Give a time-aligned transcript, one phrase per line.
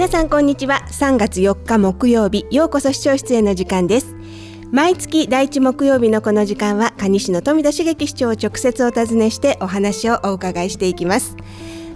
[0.00, 0.82] 皆さんこんにちは。
[0.88, 4.16] 3月4日木曜日ようこそ視聴室への時間です。
[4.72, 11.36] 毎月第一木曜日のこの時間は蟹市の富田茂樹市長を直接お尋ねしてお話をお伺いしていきます。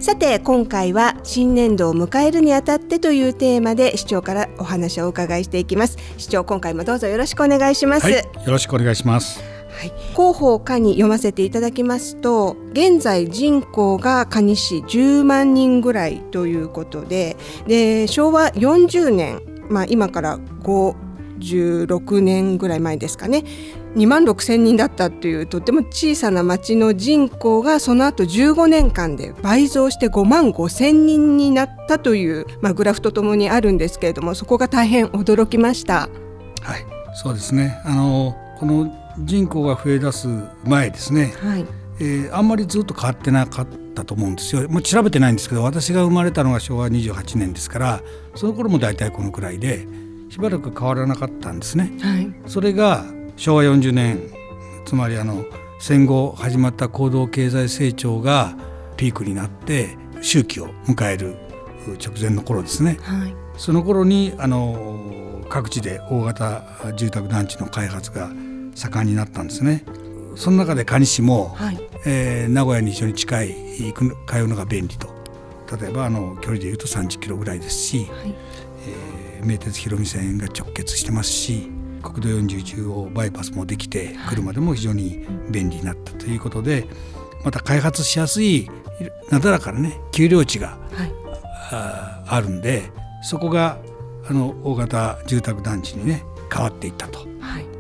[0.00, 5.96] さて今回は新年度を迎えるにあたってというテーマで市長からお話をお伺いしていきます。
[6.18, 9.53] 市長今回もどうぞよろしくお願いします、はい、よろしくお願いします。
[9.74, 23.44] はい、広報課に読ませていただきますと現在人口が蟹市10万人ぐらいということでで昭和40年、まあ、今から56年ぐらい前ですかね
[23.96, 36.08] 2万6千人だったというとても小さな町の人口がその後15年間で倍増して5万5千人になったという、まあ、グラフとともにあるんですけれどもそこが大変驚きました。
[36.62, 36.84] はい。
[37.14, 37.80] そうですね。
[37.84, 40.28] あのこの人口が増え出す
[40.64, 41.66] 前ですね、はい。
[42.00, 44.68] えー、あんまりずっと変わってなかったと思うんですよ。
[44.68, 48.02] もう調べてないんですけど私が生まれたのが昭和28年ですから
[48.34, 49.86] その頃も大体このくらいで
[50.30, 51.92] しばらく変わらなかったんですね。
[52.00, 53.04] はい、それが
[53.36, 54.30] 昭和40年
[54.84, 55.44] つまりあの
[55.78, 58.56] 戦後始まった行動経済成長が
[58.96, 61.36] ピークになって周期を迎える
[62.02, 66.64] 直前の頃ですね、はい、その頃にあの各地で大型
[66.96, 68.30] 住宅団地の開発が
[68.74, 69.84] 盛んになったんですね。
[70.36, 73.54] その中で蟹市も、はい、えー、名古屋に非常に近い
[74.26, 75.14] 通うのが便利と。
[75.80, 78.34] 例えばあの距離でいうと30キロぐらいですし、はい、
[78.86, 81.70] えー、名鉄広見線が直結してますし
[82.02, 86.86] 国道41号バイパスもできて車でも非常に便利になったということで、
[87.44, 88.70] また開発しやすい
[89.30, 91.12] なだらかなね丘陵地が、はい、
[91.72, 92.90] ああるんで
[93.22, 93.78] そこが
[94.28, 96.22] あの大型住宅団地にね
[96.52, 97.28] 変わっていったと、はい、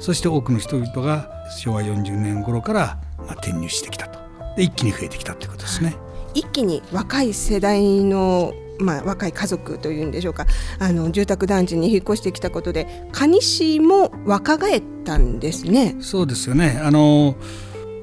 [0.04, 4.18] そして多くの人々が昭和40年頃から、まあ、転入してきたと。
[4.54, 5.96] で一気に増えてきたということですね。
[6.34, 10.44] 一気に若い世代のまあ、若い家族というんでしょうか。
[10.78, 15.96] あの住宅団地に引っ越してきたことで蟹市も若返ったんですね。
[16.00, 16.78] そうですよね。
[16.82, 17.36] あの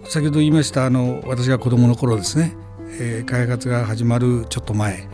[0.05, 2.55] 先ほど言いましたあの私が子どもの頃ですね、
[2.99, 5.05] えー、開発が始まるちょっと前、はい、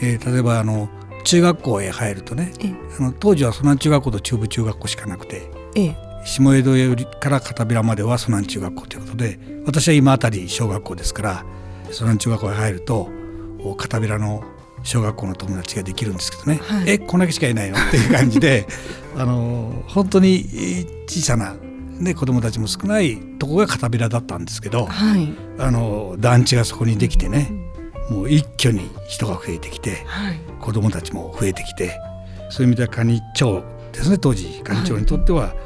[0.00, 0.88] えー、例えばあの
[1.24, 2.52] 中学校へ入るとね
[2.98, 5.50] あの当時は蘇南中学校と中部中学校しかなくて、
[6.24, 11.44] 下江戸よりから片平までは蘇南中学校ということで私は今あたり小学校ですから
[11.90, 13.08] 蘇南中学校へ入ると
[13.76, 14.44] 片平の
[14.82, 17.76] 小学校の友達ができるんですけどね、はい、えこんだけしかいないの？
[17.80, 18.66] っていう感じで
[19.16, 21.54] あの本当に小さな、
[21.98, 27.50] ね、子供たちも少ないとこが片平だったんですけど、はい、あの団地がそこにできてね、
[28.10, 31.98] もう一挙に人が増えてきて、はい、子供たちも増えてきて
[32.48, 34.62] そういう意味では蟹町ですね当時。
[34.64, 35.56] 蟹町にとってはもう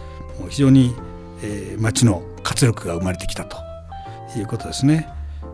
[0.49, 0.95] 非常に、
[1.43, 3.57] えー、町の活力が生まれてきたと
[4.37, 5.09] いうことですね。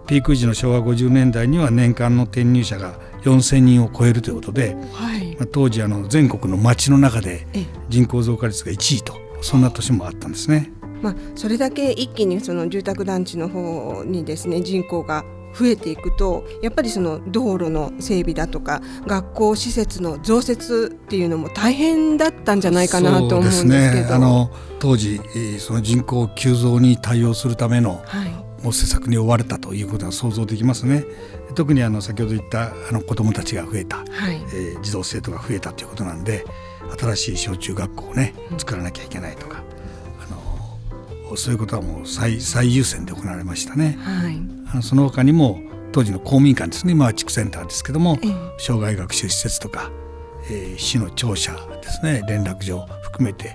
[0.07, 7.47] ピーク時の昭和50年代には年間の転入者が4,000人を超えるということで、はい、まあ、当時あの全国の町の中で
[7.89, 10.73] 人口増加率が1位とそんな年もあったんですね。
[11.03, 15.25] まあ、それだけ一気にその住宅団地の方にですね人口が
[15.55, 25.21] 増えていくとやっぱりその道路の整備だとか学校施設の増設っていうのも大変だったんじゃないかなと思うんですけど、ね、あの当時
[25.59, 28.51] その人口急増に対応するための、はい。
[28.63, 31.05] もう施策に追われたということが想像できますね。
[31.55, 34.07] 特にあの先ほど言ったあの子どもたちが増えた、はい、
[34.55, 36.45] えー、児童生徒が増えたということなんで
[36.99, 39.65] 新しい小中学校をね作らなきゃいけないとか、
[41.37, 43.99] そういうことはもう最最優先で行われましたね。
[44.01, 44.41] はい、
[44.73, 45.61] あのその他にも
[45.93, 46.93] 当時の公民館ですね。
[46.93, 48.19] 今は地区センターですけども、
[48.59, 49.91] 障害学習施設とか、
[50.51, 51.53] えー、市の庁舎
[51.83, 52.23] ですね。
[52.29, 53.55] 連絡所含めて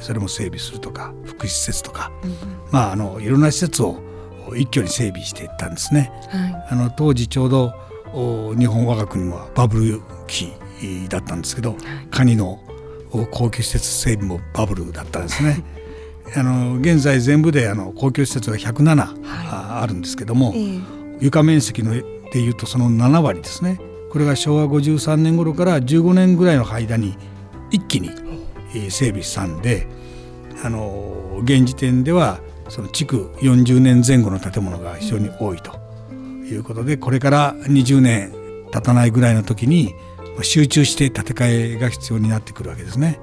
[0.00, 2.36] それも整備するとか福祉施設とか、うん、
[2.70, 4.02] まああのいろんな施設を
[4.56, 6.12] 一挙に整備していったんですね。
[6.30, 7.72] はい、あの当時ちょうど
[8.58, 10.52] 日本我が国はバブル期
[11.08, 11.80] だったんですけど、はい、
[12.10, 12.60] カニの
[13.30, 15.62] 高級施設整備もバブルだったんですね。
[16.36, 20.82] あの現在全部であの公共施設が107、はい、あるんですけども、えー、
[21.20, 21.92] 床面積の
[22.30, 23.80] でいうとその7割ですね。
[24.10, 27.16] これが昭和53年頃から15年ぐらいの間に
[27.72, 28.10] 一気に
[28.88, 29.88] 整備したんで
[30.62, 35.76] あの現時点ではその築40年前後の建物が非常に多いと
[36.48, 38.32] いうことでこれから20年
[38.72, 39.94] 経たないぐらいの時に
[40.42, 43.20] 集中して建て替えが必要になってくるわけですね。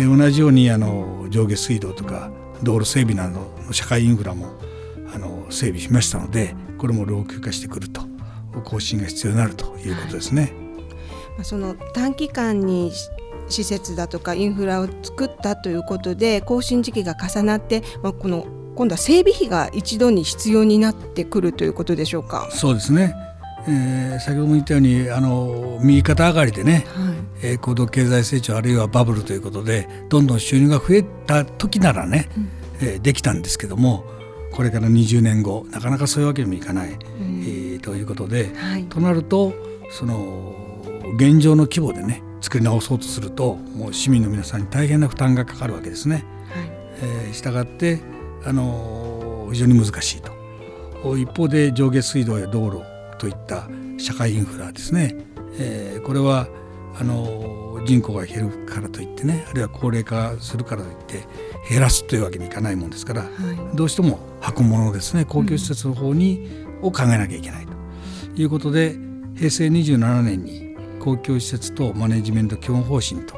[0.00, 2.30] え同じようにあの上下水道とか
[2.62, 4.52] 道路整備などの社会インフラも
[5.12, 8.02] あの整備しましたのでこれも老朽化してくると
[8.64, 10.52] 更新が必要になるということですね。
[11.36, 12.92] はい、その短期間に
[13.48, 18.46] 施設だとかインフラを作ったということで更新時期が重なって、まあ、この
[18.76, 22.48] 今度は整備費が一度に必要になってくるということでしょうか？
[22.52, 23.14] そうですね
[23.68, 32.48] えー、先ほども言ったようにあの右肩上がりでね、はい、えー、高度経済成長あるいはバブルということでどんどん収入が増えた時ならね、うん、
[32.80, 34.04] えー、できたんですけども
[34.52, 39.52] これから20年後なかなかそういうわけにもいかない、うん、えー、ということで、はい、となると
[39.90, 40.82] その
[41.16, 46.14] 現状の規模でね作り直そうとするともう市民の皆さんに大変な負担がかかるわけですね。
[46.14, 46.24] はい、
[47.02, 48.00] えー、したがって
[48.44, 50.38] あの非常に難しいと。
[51.16, 52.82] 一方で上下水道や道路
[53.18, 53.68] といった
[53.98, 55.16] 社会インフラですね、
[55.58, 56.48] えー、これは
[56.98, 61.28] あの人口が減るからといってねあるいは高齢化するからといって
[61.68, 63.28] 減らすというわけにいかないもんですから、は
[63.72, 66.48] い、どうしても箱物ですね公共施設の方に、
[66.80, 67.72] うん、を考えなきゃいけないと。
[68.40, 68.96] いうことで
[69.36, 73.34] 平成27年に公共施設とマネジメント基本方針と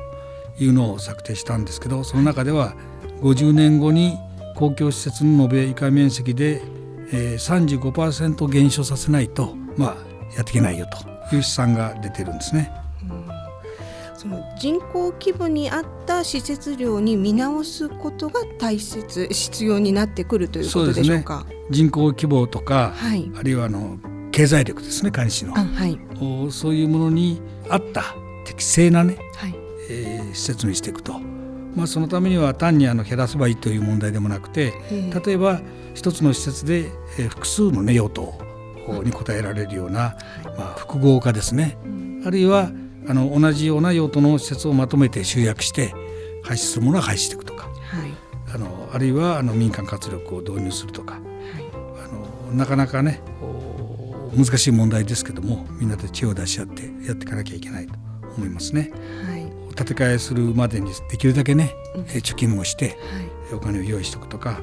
[0.59, 2.75] いうのを策定したんですけどその中では
[3.23, 4.19] 50年後に
[4.56, 6.62] 公共施設の延べ以下面積で、
[7.12, 9.96] えー、35%減少させないと、まあ、
[10.37, 10.87] やっていけないよ
[11.31, 12.72] という試算が出てるんですね。
[14.14, 21.46] その人口規模に合った施設量に見直すことが大切必要になってくるということでしょうか？
[21.49, 23.96] うね、人口規模とか、はい、あるいはあの
[24.31, 25.99] 経済力ですね管理の、はい、
[26.52, 27.40] そういうものに
[27.70, 28.14] 合った
[28.44, 29.55] 適正なね、はい。
[29.88, 31.19] えー、施設にしていくと。
[31.75, 34.75] まあ、そのためには単にあの減らせばいいという問題でもなくて
[35.25, 35.61] 例えば
[35.94, 36.90] 一つの施設で
[37.28, 38.34] 複数の、ね、用途
[39.02, 40.16] に応えられるような、
[40.56, 41.78] まあ、複合化ですね、
[42.25, 42.70] あるいは
[43.08, 45.94] あの同じような用途の施設をまとめて集約して
[46.42, 51.22] 廃止するものは廃止していくとか、はい、あのあるいはあの民間活力を導入するとか、はい、
[52.04, 52.08] あ
[52.52, 53.20] のなかなかね
[54.37, 57.94] 難しい問題ですけどもみんなで知恵を出し合ってやっていかなきゃいけないと
[58.37, 58.92] 思いますね。
[59.26, 59.75] はい。
[59.75, 62.98] 建て替えするまでにできるだけね、うん、貯金もして、
[63.48, 64.60] はい、お金を用意しておくとか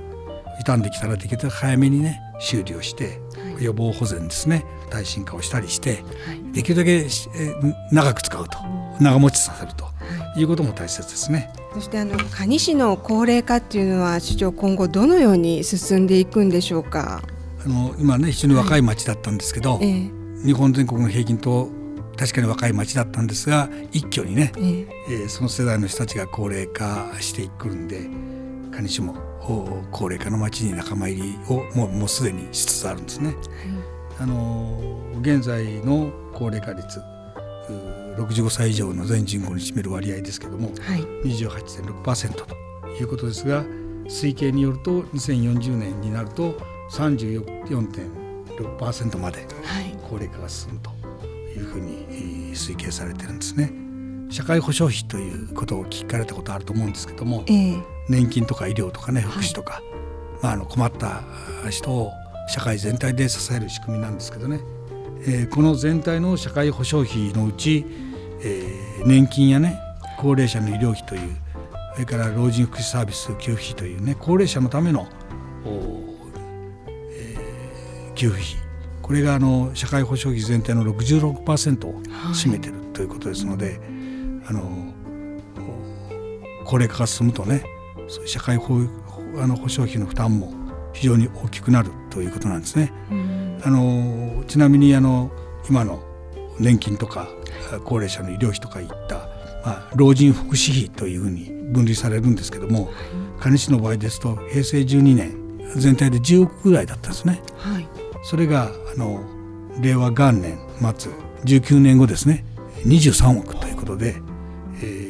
[0.59, 3.19] 傷んできたらできるだけ早めにね修理をして、
[3.53, 4.63] はい、予防保全ですね。
[4.89, 7.07] 耐震化をしたりして、はい、できるだけ
[7.91, 8.57] 長く使うと。
[8.99, 9.85] 長持ちさせると。
[10.39, 10.43] い。
[10.43, 11.51] うことも大切ですね。
[11.73, 17.21] そしてあの蟹市の高齢化っていうのは市長今後どのように進んでいくんでしょうか？
[17.63, 19.83] あの今ね非常に若い町だったんですけど、はい。
[19.83, 21.69] えー、日本全国の平均と
[22.17, 28.09] 確かに若い町だったんですが一挙にね、えー、えー、その世代の人たちが高齢化していくんで
[28.71, 29.15] 蟹市も
[29.91, 33.29] 高齢化の町に仲間入りをもうもうすでにしつつあるんですね。
[33.29, 33.37] はい、
[34.19, 37.01] あの現在の高齢化率
[38.17, 42.47] 65歳以上の全人口に占める割合ですけども、はい、28.6%と
[42.99, 43.63] いうことですが
[44.05, 46.57] 推計によると2040年になると
[46.91, 49.45] 34.6%まで
[50.09, 50.89] 高齢化が進むと
[51.27, 53.71] いうふうに推計されてるんですね。
[54.29, 59.83] 社会保障費ということを聞かれたことあると思うんですけども、えー、年金とか医療とかね福祉とか、はい、
[60.43, 61.23] まあ、あの困った
[61.69, 62.11] 人を
[62.47, 64.61] 社会全体で支える仕組みなんですけどね、
[65.21, 67.85] えー、この全体の社会保障費のうち、
[68.41, 69.79] えー、年金やね
[70.17, 71.35] 高齢者の医療費という
[71.93, 75.07] それから老人福祉サービス給付費というね高齢者のための、
[77.09, 78.67] えー、給付費。
[79.01, 82.03] これがあの社会保障費全体の66%を
[82.33, 83.77] 占めてるということですので、はい、
[84.49, 84.93] あの
[86.65, 87.63] 高齢化が進むとね
[88.07, 88.79] そういう社会保
[89.39, 90.53] あの保障費の負担も
[90.93, 92.91] 非常に大きくなるということなんですね。
[93.63, 95.31] あのちなみにあの
[95.69, 96.03] 今の
[96.59, 97.27] 年金とか
[97.83, 99.15] 高齢者の医療費とかいった、
[99.65, 102.89] まあ、老人福祉費というふうに分離されるんですけども、
[103.39, 107.41] 蟹市の場合ですと平成12年全体で10億ぐらいだったんですね。
[107.57, 107.87] はい、
[108.23, 109.21] それがあの
[109.81, 110.57] 令和元年
[110.97, 111.11] 末
[111.45, 112.43] 19年後ですね
[112.85, 114.26] 23億ということで、えー、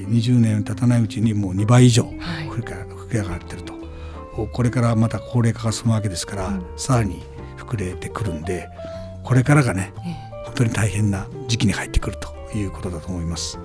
[0.08, 3.80] 20年経たないうちにもう2倍以上膨れ上がってると、は
[4.44, 7.22] い、これからまた高齢化が進むわけですから、うん、さらに
[7.58, 8.70] 膨れてくるんで
[9.24, 13.60] これからがね、えー、本当に大変な時期に入ってくるということだと思います。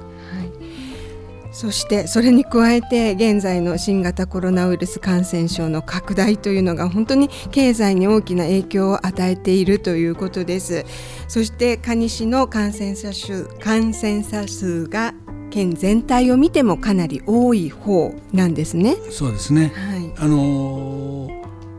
[1.53, 10.87] そしてそれに加えて現在の新型コロナウイルス感染症の拡大というのが本当に経済に大きな影響を与えているということです。
[11.29, 15.15] そして蟹市の感染者数感染者数が
[15.53, 18.97] 県全体を見てもかなり多い方なんですね。
[19.11, 21.29] そうですね、はい、あの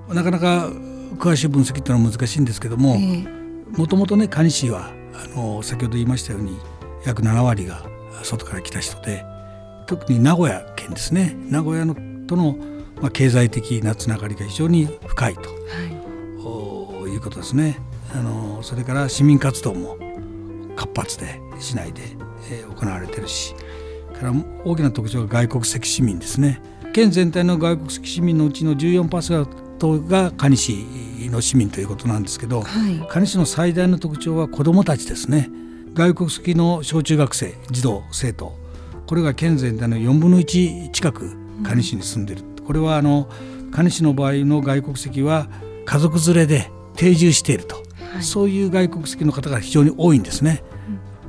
[0.10, 0.70] なかなか
[1.18, 2.98] 詳しい分析っていうのは難しいんですけども
[3.76, 6.58] もともとね蟹市はあの先ほど言いましたように
[7.06, 7.84] 約7割が
[8.24, 9.26] 外から来た人で
[9.88, 11.36] 特に名古屋県ですね。
[11.50, 11.96] 名古屋の
[12.28, 12.56] との、
[13.02, 17.80] まあ、経済的なつながりが非常に深いと、はい、いうことですね。
[18.14, 19.98] あのそれから市民活動も
[20.76, 22.02] 活発で市内で、
[22.50, 23.56] えー、行われてるし
[24.14, 24.34] から
[24.64, 26.62] 大きな特徴が外国籍市民ですね。
[26.94, 35.50] 県全体の外国籍市民のうちの14%トが蟹市の市民ということなんですけど、はい、蟹市の最大の特徴は子どもたちですね。
[35.94, 38.58] 外国籍の小中学生児童生徒。
[39.06, 43.30] これが県全体の4分の1近く蟹市に住んでいる、うん、これはあの
[43.72, 45.50] 蟹市の場合の外国籍は
[45.86, 50.64] 家族連れで定住していると、はい、そういう外国籍の方が非常に多いんですね。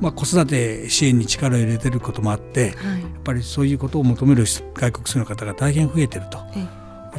[0.01, 6.39] まあ、子育て支援に力を入れてることもあって、はい、やっぱりそういうことを求める外国籍の方が大変増えてると。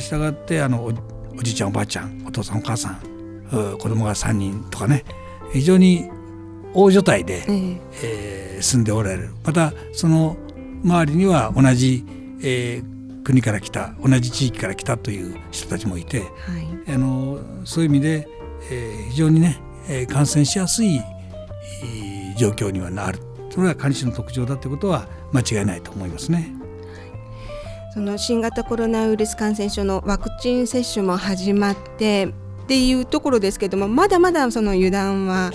[0.01, 5.05] したがってあのおじいちゃんおばあちゃんお父さんお母さん子供が3人とかね
[5.53, 6.11] 非常に
[6.75, 9.31] 大所帯で、えー、えー、住んでおられる。
[9.45, 10.37] またその
[10.85, 12.05] 周りには同じ、
[12.43, 16.25] えー、国から来た同じ地域から来たという人たちもいて、は
[16.87, 18.29] い、あのそういう意味で、
[18.71, 19.59] えー、非常にね
[20.09, 21.01] 感染しやすい
[22.37, 23.19] 状況にはなる。
[23.51, 26.53] それが蟹市の特徴だということは間違いないと思いますね。
[27.95, 35.51] その新型コロナウイルス感染症のワクチン接種も始まってっていうところですけどもまだまだその油断は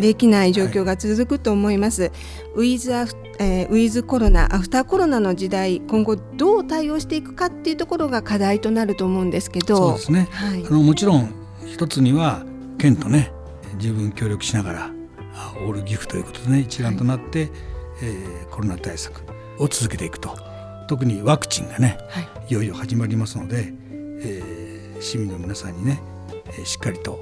[0.00, 1.96] できない状況が続くと思います。
[1.96, 2.18] すねはい、
[2.54, 9.76] ウィズアフえー、ウィズコロナアフターコロナの時代今後どう対応していくかっていうところが課題となると思うんですけど。
[9.76, 11.34] そうですね、はい、あのもちろん
[11.66, 12.44] 一つには
[12.78, 13.32] 県とね
[13.78, 15.01] 十分協力しながら
[15.56, 17.50] オールギフということでね一丸となって、はい、
[18.02, 19.22] えー、コロナ対策
[19.58, 20.36] を続けていくと。
[20.88, 26.02] 特にワクチンがね、はい、いよいよ始まりますので、えー、市民の皆さんにね、
[26.48, 27.18] えー、しっかりと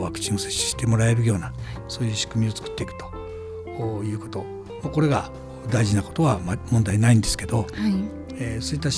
[0.00, 1.52] ワクチンを接種してもらえるような、
[1.86, 4.44] そういう仕組みを作っていくということ。
[4.88, 5.30] これが
[5.70, 6.40] 大事なことは
[6.70, 7.68] 問題ないんですけど、はい。
[8.36, 8.90] えー、そういった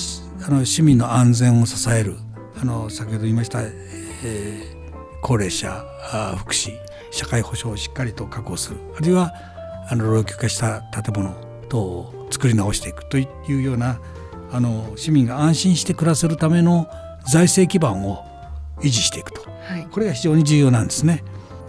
[0.47, 2.15] あの市民の安全を支える
[2.59, 5.85] あの先ほど言いました、えー、高齢者
[6.37, 6.71] 福祉
[7.11, 9.33] 社会保障をしっかりと確保するあるいは
[9.89, 11.33] あの老朽化した建物
[11.69, 13.99] 等を作り直していくというような
[14.51, 16.87] あの市民が安心して暮らせるための
[17.31, 18.23] 財政基盤を
[18.79, 21.23] 維持していくと、はい、これが非常に重要なんですね。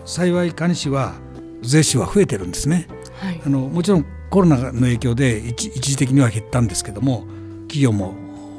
[0.05, 1.15] 幸い蟹市は
[1.63, 2.87] 税収は増えてるんですね。
[3.21, 7.27] はい、あのもちろんコロナの影響で一時的には減ったんですけども
[7.63, 8.15] 企業も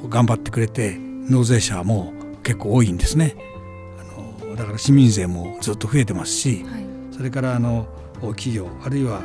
[0.10, 3.36] 頑張ってくれて納税者も結構多いんですね。
[4.60, 7.88] だから市民税もずっと増えてますし、はい、それからあの
[8.20, 9.22] 企業あるいは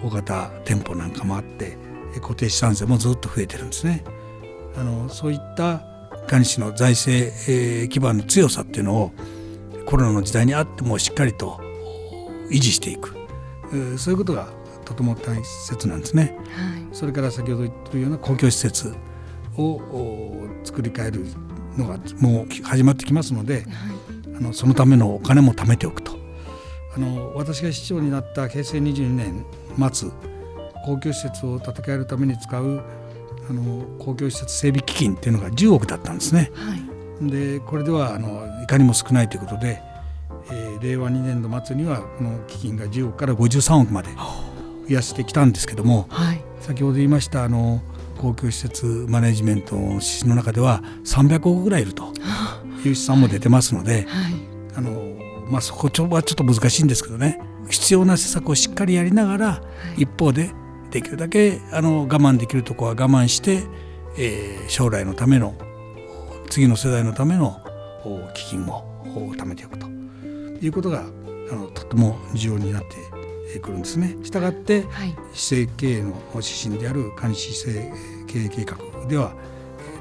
[0.00, 1.76] 大型店舗なんかもあって
[2.20, 4.04] 固定資産税もずっと増えてるんですね。
[4.76, 5.80] あのそういった
[6.28, 9.12] 管理市の財政、えー、基盤の強さっていうのを
[9.86, 11.60] コロナの時代にあってもしっかりと
[12.50, 13.16] 維持していく、
[13.72, 14.48] えー、そういうことが
[14.84, 16.38] とても大切なんですね。
[16.52, 18.94] はい、それから先ほど言ってるような公共施設
[19.56, 19.80] を
[20.62, 21.24] 作り変える
[21.76, 23.64] のがもう始まってきますので、はい、
[24.38, 26.16] あのそのためのお金も貯めておくと。
[26.96, 29.44] あの私が市長になった平成22年
[29.92, 30.08] 末
[30.86, 32.82] 公共施設を建て替えるために使う
[33.50, 36.50] あの公共施設整備基金っていうのが10億だったんですね。
[36.54, 36.74] は
[37.26, 39.82] い、でこれではあのいかにも少ないということで、
[40.50, 44.08] えー、令和2年度末にはこの基金が10億から53億まで
[44.88, 47.82] 増やしてきたんですけども、はい、先ほど言いましたあの
[48.18, 52.12] 公共施設マネジメントの指針の中では300億ぐらいいると
[52.84, 54.34] いう試算も出てますので、はい、
[54.76, 55.16] あの
[55.48, 57.40] まあ、そこはちょっと難しいんですけどね。
[57.70, 59.62] 必要な施策をしっかりやりながら、
[59.96, 60.50] 一方で
[60.90, 63.62] できるだけあの我慢できるところは我慢して、
[64.18, 65.54] えー、将来のための
[66.48, 67.60] 次の世代のための
[68.34, 68.84] 基金を
[69.36, 69.86] 貯めておくと。
[70.60, 71.04] いうことが
[71.50, 72.82] あのとても重要になっ
[73.52, 74.16] てくるんですね。
[74.22, 77.94] したがって、はい、市政経営の指針である管理市政
[78.26, 79.34] 経営計画では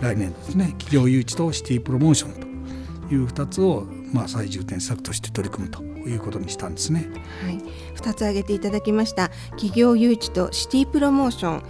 [0.02, 2.45] 来年ですね企業誘致とシティプロモーションと
[3.12, 7.08] いう2つをまあ最重点策として取り組むということにしたんですね。
[7.44, 7.58] はい、
[7.96, 9.30] 2つ挙げていただきました。
[9.52, 11.64] 企業誘致とシティプロモーション。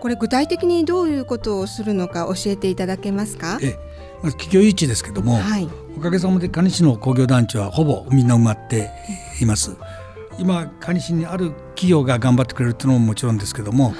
[0.00, 3.58] これ具体的にどういうことをするのか教えていただけますか？
[3.62, 3.78] え
[4.22, 8.90] まず企業誘致ですけども、はい、おかげさまで蟹市の工業団地はほぼみんな埋まって
[9.40, 9.76] います。
[10.38, 13.94] 今蟹市にある企業が頑張ってくれるっていうのももちろんですけども、はい、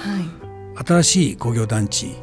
[0.85, 2.17] 新しい工業団地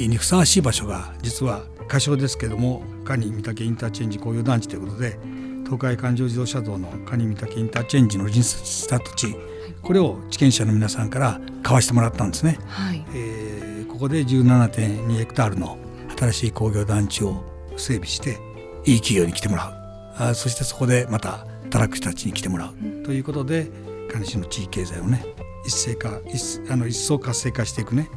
[0.00, 5.18] にふさわしい場所が実は仮称ですけども蟹御嶽インターチェンジ工業団地ということで
[5.64, 9.36] 東海環状自動車道の蟹御嶽インターチェンジの隣接した土地
[9.82, 15.76] これを地権者の皆さんから買わしてもらったんですね、はい、えー、ここで17.2ヘクタールの
[16.16, 17.44] 新しい工業団地を
[17.76, 18.38] 整備して
[18.86, 19.72] いい企業に来てもらう。
[20.16, 23.70] あそしてそこでまた働く人たちに来てもらう、うん、ということで
[24.10, 25.26] 蟹市の地域経済をね
[25.66, 28.08] 一斉化一あの一層活性化していくね。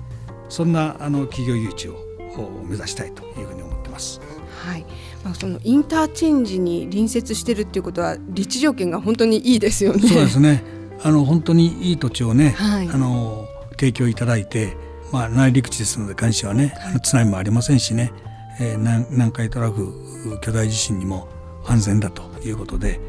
[0.47, 2.04] そんなあの企業誘致を
[2.41, 4.21] 目指したいというふうに思ってます。
[4.65, 4.85] はい。
[5.23, 10.07] まあ、そのインターチェンジに隣接してるっていうことは立地条件が本当にいいですよね。
[10.07, 10.63] そうですね。
[11.03, 14.75] あの本当にいい土地をね、はい、あの提供いただいて、
[15.11, 18.11] まあ、内陸地ですので関してはね、はい、津波もありませんしね、
[18.59, 21.27] えー、南海トラフ巨大地震にも
[21.67, 22.99] 安全だということで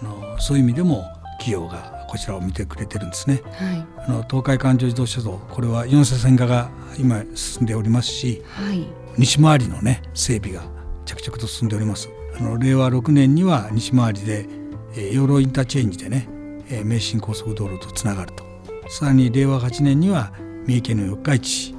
[0.00, 1.04] あのそういう意味でも
[1.38, 3.42] 企業がこちらを見てくれてるんですね。
[3.54, 8.86] はい、あの東海環状自動車道これは4車線化が今進んでおりますし、はい、
[9.18, 10.62] 西回りのね整備が
[11.04, 12.08] 着々と進んでおります。
[12.38, 14.46] あの令和6年には西回りで、
[14.94, 16.28] えー、養老インターチェンジでね、
[16.68, 18.44] えー、名神高速道路とつながると
[18.88, 20.32] さらに令和8年には
[20.66, 21.74] 三重県の四日市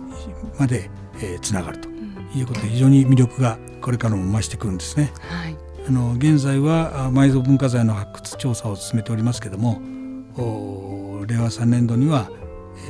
[0.60, 0.90] まで、
[1.22, 1.88] えー、つながると
[2.36, 5.14] いうことで非常に魅力がこれからも増してくるんですね。
[5.30, 9.95] はい、あの現在は埋蔵文化財の発掘調査を進めておりますけれども
[10.38, 12.30] 令和3年度には、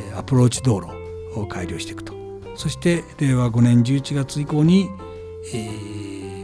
[0.09, 0.87] えー、アプローチ道路
[1.39, 2.13] を改良していくと
[2.55, 4.89] そして令和5年11月以降に、
[5.53, 5.57] え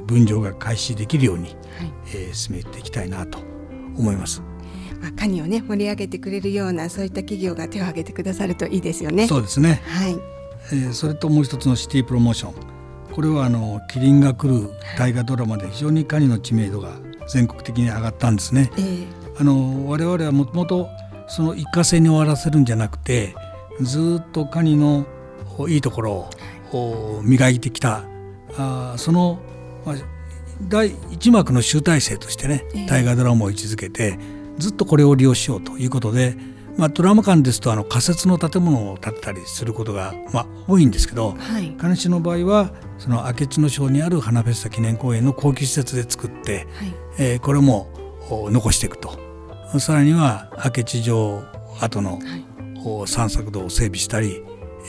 [0.02, 1.56] ー、分譲が開始できるように、はい、
[2.14, 3.40] えー、進めていきたいなと
[3.98, 4.42] 思います。
[5.02, 9.28] まあ、カニをね盛り上げてくれるようなそういった企業が手を挙げてくださるといいですよね。
[9.28, 9.82] そうですね。
[9.88, 10.18] はい。
[10.74, 12.54] えー、それともう一つのシティプロモーション。
[13.14, 18.72] これはあのキリンが来る大河ドラマで非常にカニの知名度が全国的に上がったんですね。
[18.78, 19.08] えー、
[19.42, 20.88] あの我々はもともと
[21.28, 23.34] その一過性に終わらせるんじゃなくて
[23.80, 25.08] ずっとカニの
[25.68, 26.30] いいところ
[26.72, 28.04] を磨いてきた。
[28.56, 29.40] あその、
[29.84, 29.96] まあ、
[30.68, 34.20] 第一幕の集大成としてね大河ドラマを位置づけて
[34.60, 36.36] ずっとこれを利用しようということで、
[36.78, 46.68] まあ、ドラマ館ですとあの仮設の建物を建てたりすることが、まあ、多いんですけど、はい、金市の場合はその明智の章にある花フェスタ記念公園の高級施設で作って、はい、
[47.18, 47.88] えー、これも
[48.30, 49.31] 残していくと
[49.80, 51.44] さらには明智城
[51.80, 52.20] 跡の
[53.08, 54.44] 散策道を整備したり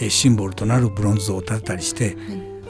[0.08, 2.16] シンボルとなるブロンズ像を建てたりして、はい、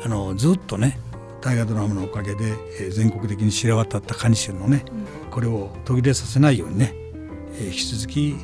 [0.06, 0.98] あのずっとね
[1.40, 4.84] 大河ドラマのおかげで全国的に知れ渡った蟹州のね、
[5.26, 6.94] うん、これを途切れさせないようにね
[7.60, 8.36] 引き続き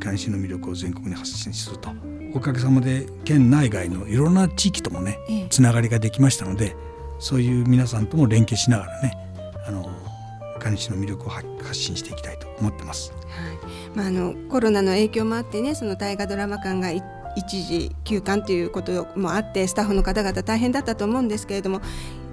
[0.00, 1.90] 蟹州の魅力を全国に発信すると。
[2.34, 6.76] おかげさまで県内外のいろんな地域ともねつながりができましたので
[7.18, 9.14] そういう皆さんとも連携しながらね
[9.66, 9.88] あの
[10.58, 13.12] 蟹市の魅力を発信していきたいと思ってます。
[13.28, 13.96] はい。
[13.96, 17.02] まあ、あのコロナの影響もあってねその大河ドラマ館が一
[17.64, 21.80] 時休館ということもあってスタッフの方々大変だったと思うんですけれども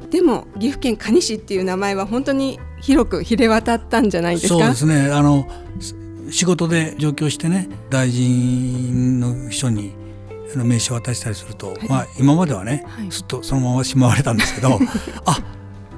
[0.10, 4.60] でも岐阜県蟹市っていう名前は本当に広く知れ渡ったんじゃないですか？
[4.60, 5.12] そうですね。
[5.12, 5.48] あの
[6.32, 9.94] 仕事で上京してね大臣の秘書に
[10.56, 14.80] 名刺を渡したりすると、はい、まあ、今まではね、はい、ずっとそのまましまわれたんですけど
[15.26, 15.38] あ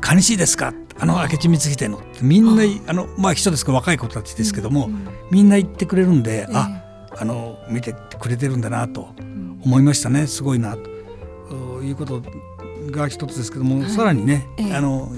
[0.02, 6.84] 蟹市ですかあの明智光秀のみんなあのまあ秘書ですか若い子たちですけども、うんうん、みんな言ってくれるんで、えー、あ
[7.20, 9.10] あの見てくれてるんだなと
[9.64, 10.28] 思いましたね。
[10.28, 10.98] すごいなと。
[11.84, 12.22] いうこと
[12.92, 15.10] が一つですけども、はい、さらにね、えー、あの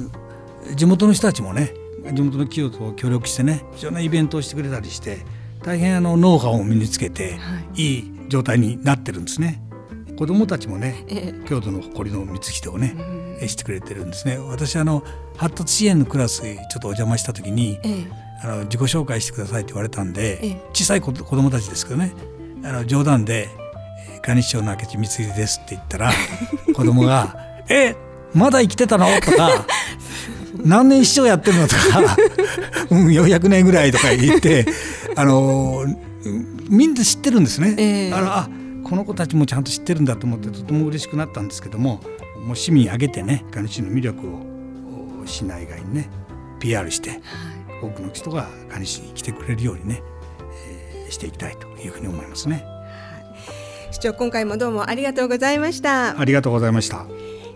[0.75, 1.73] 地元の人たちもね
[2.13, 5.19] 地元の企業と協力してね非常なイベントをしてくれたりして
[5.63, 9.61] 大変あのノウハウを身につけて、はい、いい状態になってるんですね。
[10.17, 14.37] 子どもたちもね、えー、京都の誇りの光秀をね、うん、してくれてるんですね。
[14.37, 15.03] 私あの
[15.37, 18.07] 発達支援のクラスちょっとお邪魔した時に、えー、
[18.43, 22.13] あの自己紹介してくださいって言われたんで、えー、小さい子子どもたちですけどね
[22.63, 23.49] あの冗談で
[24.21, 26.11] 「蟹市長の明智光秀です」って言ったら
[26.75, 27.35] 子供が
[27.69, 27.95] 「え
[28.33, 29.65] まだ生きてたの?」とか
[30.63, 31.81] 「何年市長やってるの?」とか
[32.91, 34.65] 「うん400年ぐらい」とか言って
[35.15, 35.85] あの
[36.69, 37.75] みんな知ってるんですね。
[37.77, 38.49] えー、あのあ
[38.83, 42.01] この子たちもちゃんと知ってるんだと思ってとても嬉しくなったんですけども
[42.45, 46.09] もう市民挙げてね蟹市の魅力を市内外にね
[46.59, 47.21] PR して、はい、
[47.83, 50.01] 多くの人が蟹市に来てくれるようにね、
[50.65, 52.65] えー、していきたいというふうに思いますね。
[53.91, 56.19] 市長今回もどうもありがとうございました。
[56.19, 57.05] ありがとうございました。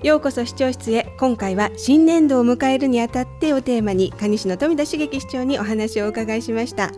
[0.04, 6.91] ようこそ市長室へ今回は新年度を迎えるにあたってをテーマに蟹市の富田茂樹市長にお話をお伺いしました。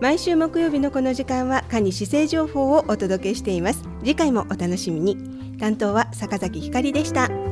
[0.00, 3.84] 毎週木曜日のこの時間は蟹市政情報をお届けしています。
[4.00, 7.47] 次回もお楽しみに担当は坂崎ひかりでした。